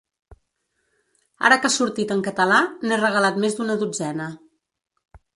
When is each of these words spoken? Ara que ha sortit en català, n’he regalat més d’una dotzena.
Ara 1.49 1.57
que 1.65 1.67
ha 1.69 1.73
sortit 1.73 2.13
en 2.15 2.23
català, 2.27 2.57
n’he 2.85 2.97
regalat 3.01 3.37
més 3.43 3.57
d’una 3.59 3.75
dotzena. 3.83 4.31